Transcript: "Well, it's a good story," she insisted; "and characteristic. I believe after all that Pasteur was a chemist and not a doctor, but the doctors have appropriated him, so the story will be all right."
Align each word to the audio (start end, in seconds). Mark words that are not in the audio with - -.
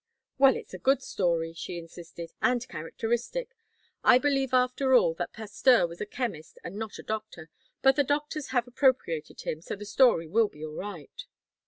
"Well, 0.39 0.55
it's 0.55 0.73
a 0.73 0.79
good 0.79 1.03
story," 1.03 1.53
she 1.53 1.77
insisted; 1.77 2.31
"and 2.41 2.67
characteristic. 2.67 3.55
I 4.03 4.17
believe 4.17 4.51
after 4.51 4.95
all 4.95 5.13
that 5.13 5.31
Pasteur 5.31 5.85
was 5.85 6.01
a 6.01 6.07
chemist 6.07 6.57
and 6.63 6.75
not 6.75 6.97
a 6.97 7.03
doctor, 7.03 7.51
but 7.83 7.95
the 7.97 8.03
doctors 8.03 8.47
have 8.47 8.67
appropriated 8.67 9.41
him, 9.41 9.61
so 9.61 9.75
the 9.75 9.85
story 9.85 10.27
will 10.27 10.47
be 10.47 10.65
all 10.65 10.73
right." 10.73 11.27